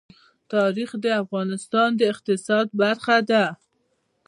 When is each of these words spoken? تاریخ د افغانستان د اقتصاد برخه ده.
تاریخ 0.53 0.89
د 1.03 1.05
افغانستان 1.23 1.89
د 1.95 2.01
اقتصاد 2.13 2.67
برخه 2.81 3.17
ده. 3.29 3.45